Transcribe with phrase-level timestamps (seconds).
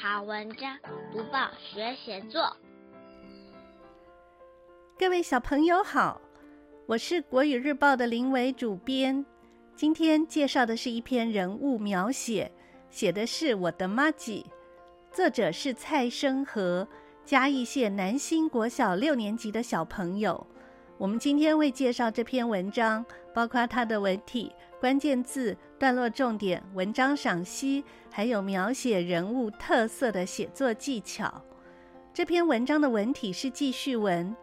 [0.00, 0.78] 好文章，
[1.12, 2.56] 读报学写作。
[4.96, 6.20] 各位小朋友好，
[6.86, 9.26] 我是国语日报的林伟主编。
[9.74, 12.52] 今天介绍的是一篇人物描写，
[12.90, 14.46] 写的是我的妈吉，
[15.10, 16.86] 作者是蔡生和，
[17.24, 20.46] 嘉义县南新国小六年级的小朋友。
[20.96, 31.42] 我们今天会介绍这篇文章，包括它的文体、关键字、段落重点、文章赏析，还有描写人物特色的写作技巧。
[32.14, 34.34] 这篇文章的文体是记叙文，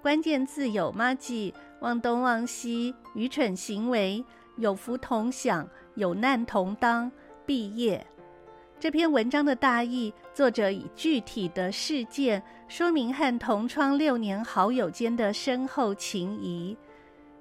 [0.00, 4.24] 关键字有麻吉、忘东忘西、愚蠢行为、
[4.56, 7.12] 有福同享、有难同当、
[7.44, 8.06] 毕业。
[8.80, 16.76] 这篇文章的大意，作者以具体的事件说明和同窗六年好友间的深厚情谊。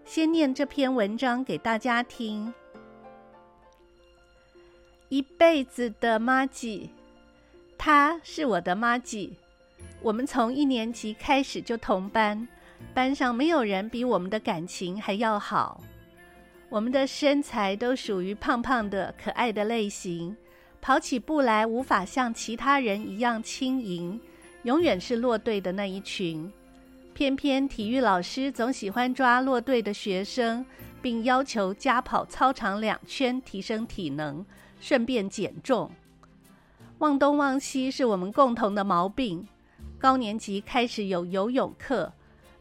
[0.05, 2.53] 先念这篇文章给大家听。
[5.09, 6.89] 一辈子的妈吉，
[7.77, 9.37] 她是我的妈吉。
[10.01, 12.48] 我们从一年级开始就同班，
[12.93, 15.81] 班上没有人比我们的感情还要好。
[16.70, 20.35] 我们的身材都属于胖胖的可爱的类型。
[20.81, 24.20] 跑起步来无法像其他人一样轻盈，
[24.63, 26.51] 永远是落队的那一群。
[27.13, 30.65] 偏偏体育老师总喜欢抓落队的学生，
[31.01, 34.43] 并要求加跑操场两圈，提升体能，
[34.79, 35.91] 顺便减重。
[36.99, 39.48] 忘东忘西是我们共同的毛病。
[39.99, 42.12] 高年级开始有游泳课，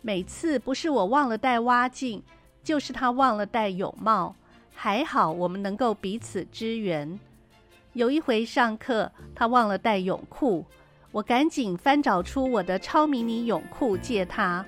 [0.03, 2.23] 每次不是我忘了带蛙镜，
[2.62, 4.34] 就是他忘了戴泳帽。
[4.75, 7.19] 还好我们能够彼此支援。
[7.93, 10.65] 有一回上课，他忘了带泳裤，
[11.12, 14.64] 我赶紧翻找出我的超迷你泳裤借他。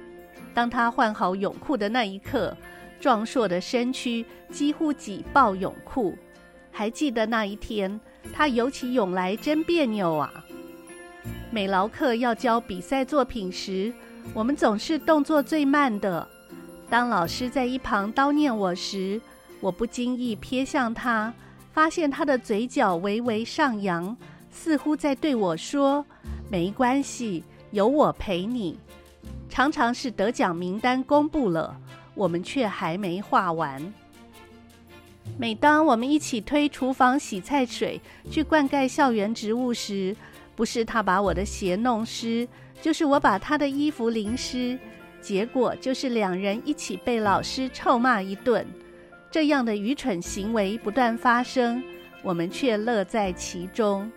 [0.52, 2.56] 当他换好泳裤的那一刻，
[3.00, 6.16] 壮硕的身躯几乎挤爆泳裤。
[6.70, 8.00] 还记得那一天，
[8.32, 10.32] 他游起泳来真别扭啊！
[11.50, 13.92] 美劳课要交比赛作品时，
[14.34, 16.26] 我们总是动作最慢的。
[16.88, 19.20] 当老师在一旁叨念我时，
[19.60, 21.32] 我不经意瞥向他。
[21.72, 24.14] 发现他的嘴角微微上扬，
[24.50, 26.04] 似乎在对我说
[26.52, 28.78] ：“没关系，有我陪你。”
[29.48, 31.74] 常常是得奖名单公布了，
[32.14, 33.82] 我们却还没画完。
[35.38, 37.98] 每当我们一起推厨房洗菜水
[38.30, 40.14] 去灌溉校园植物时，
[40.54, 42.46] 不是他把我的鞋弄湿，
[42.82, 44.78] 就是我把他的衣服淋湿，
[45.22, 48.66] 结果就是两人一起被老师臭骂一顿。
[49.30, 51.82] 这样的愚蠢行为不断发生，
[52.22, 54.12] 我们却乐在其中。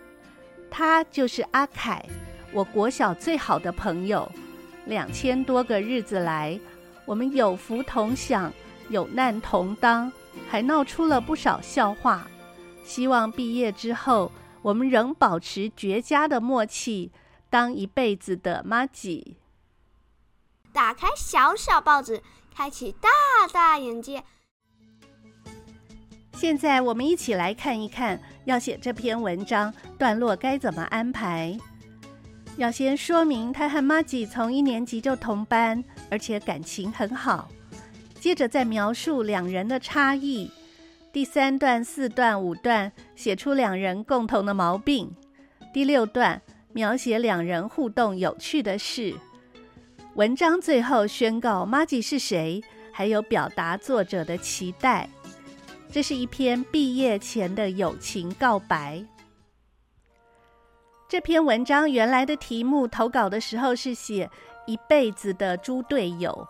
[0.78, 2.04] 他就是阿凯，
[2.52, 4.30] 我国小最好的朋友。
[4.84, 6.60] 两千多个日子来，
[7.06, 8.52] 我们有福同享，
[8.90, 10.12] 有难同当，
[10.50, 12.28] 还闹出了不少笑话。
[12.84, 17.10] 希望毕业之后，我们仍保持绝佳的默契，
[17.48, 19.38] 当一辈子的妈吉。
[20.74, 22.22] 打开小小报纸，
[22.54, 23.08] 开启大
[23.50, 24.22] 大眼界。
[26.36, 31.56] 现在我们一起来看一看，要写这篇文章段落该怎么安排。
[32.58, 37.48] 要先说明他和玛吉从一年级就同班，而且感情很好。
[38.20, 40.50] 接着再描述两人的差异。
[41.10, 45.10] 第三段、四段、五段写出两人共同的毛病。
[45.72, 46.42] 第六段
[46.74, 49.14] 描写两人互动有趣的事。
[50.16, 55.08] 文章最后宣告玛吉是谁，还有表达作者的期待。
[55.96, 59.02] 这是一篇毕业前的友情告白。
[61.08, 64.30] 这篇文章原来的题目投稿的时候是写
[64.66, 66.46] 一辈子的猪队友，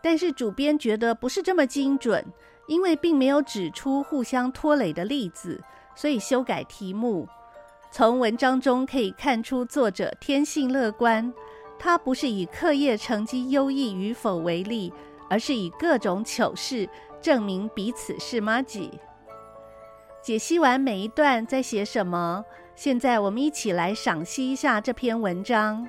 [0.00, 2.24] 但是主编觉得不是这么精准，
[2.68, 5.60] 因为并没有指出互相拖累的例子，
[5.96, 7.28] 所以修改题目。
[7.90, 11.34] 从文章中可以看出作者天性乐观，
[11.80, 14.92] 他不是以课业成绩优异与否为例，
[15.28, 16.88] 而是以各种糗事。
[17.24, 19.00] 证明彼此是麻吉。
[20.20, 22.44] 解析完每一段在写什么，
[22.74, 25.88] 现在我们一起来赏析一下这篇文章。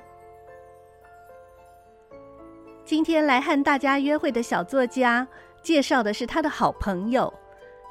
[2.86, 5.27] 今天来和大家约会的小作家，
[5.62, 7.33] 介绍的是他的好朋友。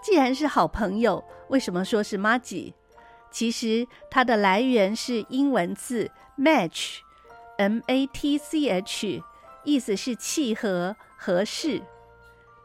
[0.02, 2.72] 既然是好朋友，为什么说是麻吉？
[3.30, 9.22] 其实它的来源是英文字 match，M-A-T-C-H，
[9.64, 11.82] 意思是契合、合适。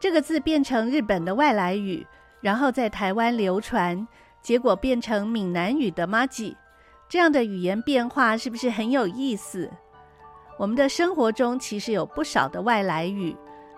[0.00, 2.06] 这个字变成日本的外来语，
[2.40, 4.08] 然后在台湾流传，
[4.40, 6.56] 结果变成闽南语的麻吉。
[7.06, 9.70] 这样的语言变化是不是很有意思？
[10.56, 13.36] 我们的生活中其实有不少的外来语，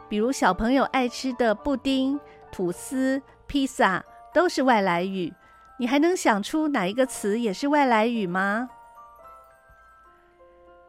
[0.08, 2.20] 比如小朋友爱吃的布丁、
[2.52, 5.32] 吐司、披萨都是外来语。
[5.78, 8.68] 你还能想出哪一个词也是外来语吗？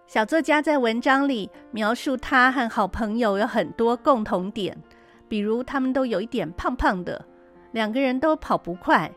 [0.06, 4.78] 小作家在文章里描述他和好朋友有很多共同点，
[5.28, 7.26] 比如他们都有一点胖胖的，
[7.72, 9.12] 两个人都跑不快，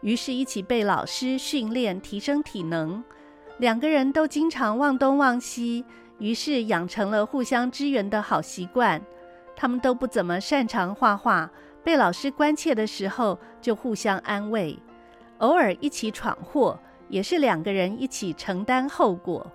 [0.00, 3.02] 于是一起被老师训练提升体能。
[3.58, 5.84] 两个人都经常忘东忘西，
[6.18, 9.00] 于是养成了互相支援的好习惯。
[9.54, 11.50] 他们都不怎么擅长画画，
[11.82, 14.78] 被老师关切的时候就互相安慰。
[15.38, 16.78] 偶尔一起闯祸，
[17.08, 19.50] 也是两个人一起承担后果。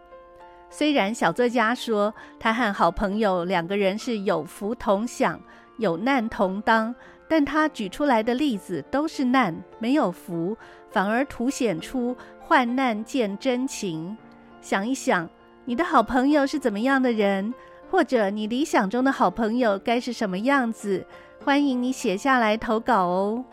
[0.71, 5.39] 虽然小作家说他和好朋友两个人是有福同享、
[5.81, 6.95] 有难同当，
[7.27, 10.55] 但他举出来的例子都是难，没有福，
[10.89, 14.17] 反而凸显出患难见真情。
[14.61, 15.29] 想一想，
[15.65, 17.53] 你的好朋友是怎么样的人？
[17.89, 21.05] 或者你理想中的好朋友该是什么样子？
[21.43, 23.43] 欢迎你写下来投稿哦。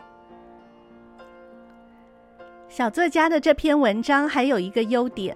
[2.69, 5.35] 小作家的这篇文章还有一个优点，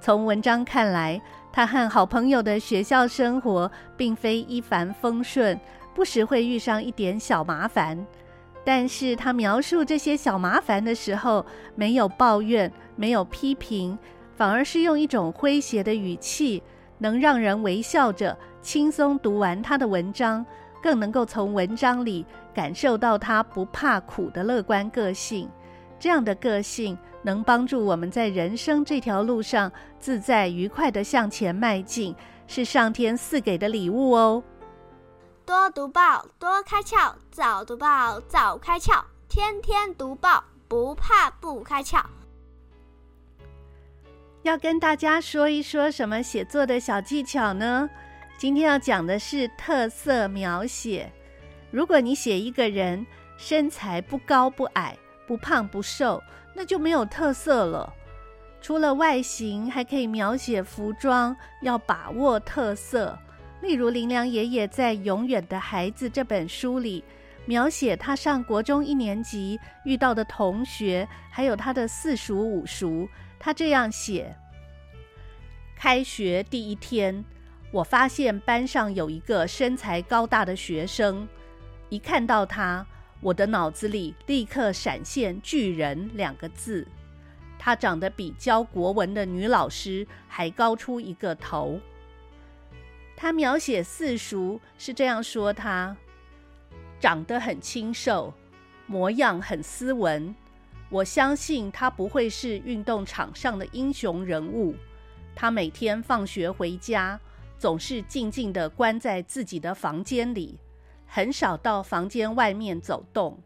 [0.00, 1.20] 从文章看来，
[1.52, 5.60] 他和好朋友的学校生活并非一帆风顺，
[5.94, 8.06] 不时会遇上一点小麻烦。
[8.64, 11.44] 但是他描述这些小麻烦的时候，
[11.74, 13.98] 没有抱怨，没有批评，
[14.36, 16.62] 反而是用一种诙谐的语气。
[17.02, 20.44] 能让人微笑着轻松读完他的文章，
[20.82, 25.48] 更能够从文章里感受到他不怕苦的乐观个性。
[25.98, 32.14] 这样的个性能帮助我们在人生这条路上自在愉快地向前迈进，
[32.46, 34.44] 是上天赐给的礼物哦。
[35.50, 42.00] 多读报，多开窍；早读报，早开窍；天天读报，不怕不开窍。
[44.42, 47.90] 要跟大家说一说什么写作的小技巧呢？
[48.38, 51.10] 今天要讲的是特色描写。
[51.72, 53.04] 如果你写一个人
[53.36, 54.96] 身材不高不矮、
[55.26, 56.22] 不胖不瘦，
[56.54, 57.92] 那就没有特色了。
[58.60, 63.18] 除了外形，还可以描写服装，要把握特色。
[63.60, 67.04] 例如林良爷爷在《永远的孩子》这本书里，
[67.44, 73.08] 描写他上国中一年级遇到的同学，还有他的四叔五叔。
[73.38, 74.34] 他这样写：
[75.76, 77.22] 开学第一天，
[77.70, 81.28] 我发现班上有一个身材高大的学生。
[81.90, 82.86] 一看到他，
[83.20, 86.86] 我的脑子里立刻闪现“巨人”两个字。
[87.58, 91.78] 他长得比教国文的女老师还高出一个头。
[93.22, 95.94] 他描写四叔是这样说他：
[96.98, 98.32] 长得很清瘦，
[98.86, 100.34] 模样很斯文。
[100.88, 104.74] 我相信他不会是运动场上的英雄人物。
[105.34, 107.20] 他每天放学回家，
[107.58, 110.58] 总是静静地关在自己的房间里，
[111.06, 113.38] 很少到房间外面走动。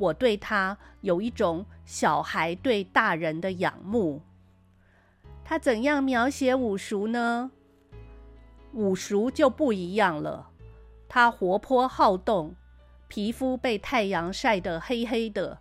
[0.00, 4.20] 我对他有一种小孩对大人的仰慕。
[5.44, 7.52] 他怎样描写五叔呢？
[8.76, 10.50] 五叔就不一样了。
[11.08, 12.54] 他活泼好动，
[13.08, 15.58] 皮肤被太阳晒得黑黑的。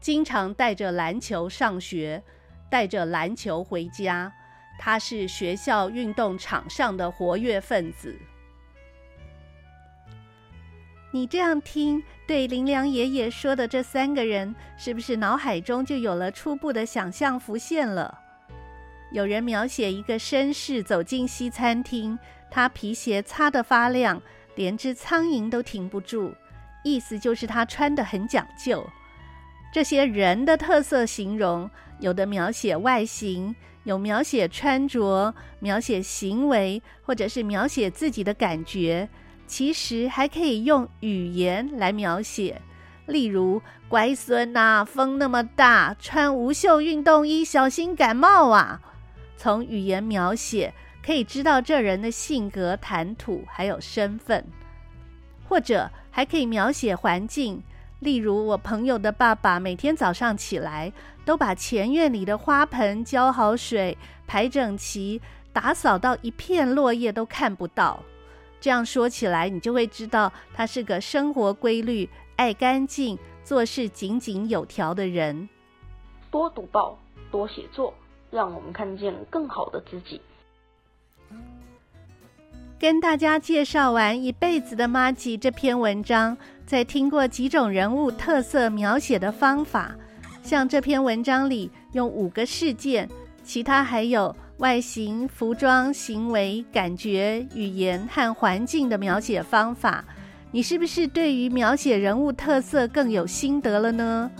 [0.00, 2.22] 经常带着篮球上学，
[2.70, 4.32] 带着篮球回家。
[4.78, 8.14] 他是学校运动场上的活跃分子。
[11.10, 18.20] 你这样听，对林良爷爷说的这三个人，是不是脑海中就有了初步的想象浮现了？
[19.10, 22.16] 有人描写一个绅士走进西餐厅，
[22.50, 24.20] 他皮鞋擦得发亮，
[24.54, 26.32] 连只苍蝇都停不住，
[26.84, 28.86] 意思就是他穿得很讲究。
[29.72, 39.08] 这些人的特色形容，有的描写外形，有描写穿着，描写行为，或者是描写自己的感觉。
[39.46, 42.60] 其实还可以用语言来描写，
[43.06, 48.80] 例如“乖孙呐，风那么大，穿无袖运动衣，小心感冒啊。”
[49.38, 50.74] 从语言描写
[51.08, 54.44] 可以知道这人的性格、谈吐还有身份，
[55.48, 57.62] 或者还可以描写环境。
[58.00, 60.92] 例如，我朋友的爸爸每天早上起来，
[61.24, 63.96] 都把前院里的花盆浇好水，
[64.26, 65.18] 排整齐，
[65.50, 68.02] 打扫到一片落叶都看不到。
[68.60, 75.48] 这样说起来，你就会知道他是个生活规律、爱干净、做事井井有条的人。
[76.30, 76.98] 多读报，
[77.30, 77.94] 多写作，
[78.30, 80.20] 让我们看见更好的自己。
[82.78, 89.96] 跟大家介绍完一辈子的妈吉这篇文章，在听过几种人物特色描写的方法，
[90.44, 93.08] 像这篇文章里用五个事件，
[93.42, 100.04] 其他还有外形、服装、行为、感觉、语言和环境的描写方法，
[100.52, 104.30] 你是不是对于描写人物特色更有心得了呢？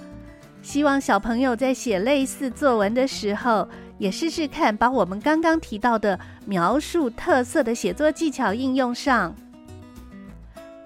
[0.62, 9.34] 希望小朋友在写类似作文的时候，也试试看把我们刚刚提到的描述特色的写作技巧应用上。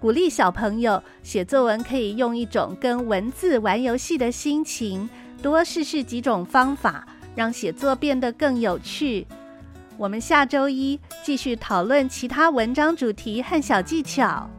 [0.00, 5.08] 鼓励小朋友写作文，可以用一种跟文字玩游戏的心情，
[5.40, 9.26] 多试试几种方法，让写作变得更有趣。
[9.96, 14.50] 我们下周一继续讨论其他文章主题和小技巧。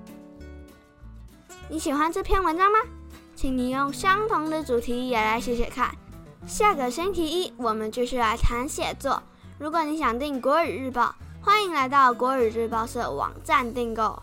[1.68, 2.78] 你喜欢这篇文章吗？
[3.36, 5.94] 请你用相同的主题也来写写看。
[6.46, 9.24] 下个星期一我们继续来谈写作。
[9.58, 14.22] 如果你想订国语日报，欢迎来到国语日报社网站订购。